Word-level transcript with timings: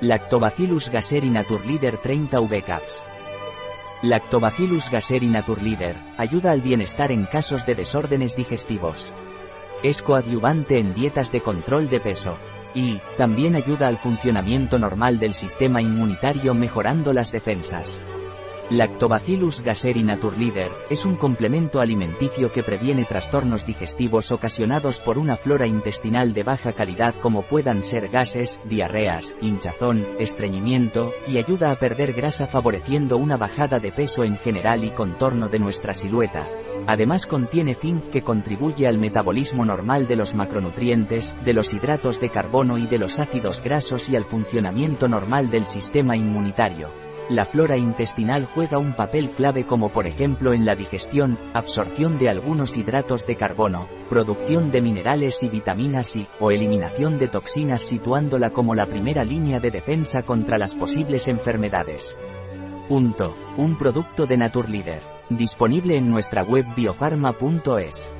Lactobacillus 0.00 0.90
gaseri 0.90 1.28
Naturleader 1.28 1.96
30 1.96 2.40
V 2.40 2.62
Caps. 2.62 3.04
Lactobacillus 4.02 4.92
gaseri 4.92 5.26
Naturleader 5.26 5.96
ayuda 6.16 6.52
al 6.52 6.60
bienestar 6.60 7.10
en 7.10 7.24
casos 7.24 7.66
de 7.66 7.74
desórdenes 7.74 8.36
digestivos. 8.36 9.12
Es 9.82 10.00
coadyuvante 10.00 10.78
en 10.78 10.94
dietas 10.94 11.32
de 11.32 11.40
control 11.40 11.90
de 11.90 11.98
peso. 11.98 12.38
Y, 12.74 13.00
también 13.16 13.56
ayuda 13.56 13.88
al 13.88 13.96
funcionamiento 13.96 14.78
normal 14.78 15.18
del 15.18 15.34
sistema 15.34 15.82
inmunitario 15.82 16.54
mejorando 16.54 17.12
las 17.12 17.32
defensas. 17.32 18.00
Lactobacillus 18.70 19.62
gaseri 19.62 20.02
Naturleader 20.02 20.70
es 20.90 21.06
un 21.06 21.16
complemento 21.16 21.80
alimenticio 21.80 22.52
que 22.52 22.62
previene 22.62 23.06
trastornos 23.06 23.64
digestivos 23.64 24.30
ocasionados 24.30 24.98
por 24.98 25.16
una 25.16 25.38
flora 25.38 25.66
intestinal 25.66 26.34
de 26.34 26.42
baja 26.42 26.74
calidad 26.74 27.14
como 27.14 27.44
puedan 27.44 27.82
ser 27.82 28.08
gases, 28.08 28.60
diarreas, 28.64 29.34
hinchazón, 29.40 30.06
estreñimiento, 30.18 31.14
y 31.26 31.38
ayuda 31.38 31.70
a 31.70 31.76
perder 31.76 32.12
grasa 32.12 32.46
favoreciendo 32.46 33.16
una 33.16 33.38
bajada 33.38 33.78
de 33.78 33.90
peso 33.90 34.22
en 34.22 34.36
general 34.36 34.84
y 34.84 34.90
contorno 34.90 35.48
de 35.48 35.60
nuestra 35.60 35.94
silueta. 35.94 36.46
Además 36.86 37.24
contiene 37.24 37.72
zinc 37.72 38.10
que 38.10 38.20
contribuye 38.20 38.86
al 38.86 38.98
metabolismo 38.98 39.64
normal 39.64 40.06
de 40.06 40.16
los 40.16 40.34
macronutrientes, 40.34 41.34
de 41.42 41.54
los 41.54 41.72
hidratos 41.72 42.20
de 42.20 42.28
carbono 42.28 42.76
y 42.76 42.86
de 42.86 42.98
los 42.98 43.18
ácidos 43.18 43.62
grasos 43.62 44.10
y 44.10 44.16
al 44.16 44.24
funcionamiento 44.24 45.08
normal 45.08 45.48
del 45.48 45.64
sistema 45.64 46.18
inmunitario. 46.18 47.07
La 47.30 47.44
flora 47.44 47.76
intestinal 47.76 48.46
juega 48.46 48.78
un 48.78 48.94
papel 48.94 49.32
clave 49.32 49.66
como 49.66 49.90
por 49.90 50.06
ejemplo 50.06 50.54
en 50.54 50.64
la 50.64 50.74
digestión, 50.74 51.38
absorción 51.52 52.18
de 52.18 52.30
algunos 52.30 52.78
hidratos 52.78 53.26
de 53.26 53.36
carbono, 53.36 53.86
producción 54.08 54.70
de 54.70 54.80
minerales 54.80 55.42
y 55.42 55.50
vitaminas 55.50 56.16
y, 56.16 56.26
o 56.40 56.50
eliminación 56.50 57.18
de 57.18 57.28
toxinas 57.28 57.82
situándola 57.82 58.48
como 58.48 58.74
la 58.74 58.86
primera 58.86 59.24
línea 59.24 59.60
de 59.60 59.70
defensa 59.70 60.22
contra 60.22 60.56
las 60.56 60.74
posibles 60.74 61.28
enfermedades. 61.28 62.16
Punto. 62.88 63.36
Un 63.58 63.76
producto 63.76 64.24
de 64.26 64.38
Naturleader. 64.38 65.02
Disponible 65.28 65.98
en 65.98 66.08
nuestra 66.08 66.42
web 66.42 66.64
biofarma.es. 66.74 68.10